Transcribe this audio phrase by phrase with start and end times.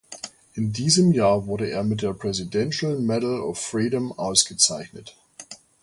[0.55, 5.15] In diesem Jahr wurde er mit der Presidential Medal of Freedom ausgezeichnet.